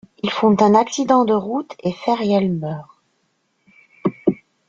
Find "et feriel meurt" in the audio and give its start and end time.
1.83-2.89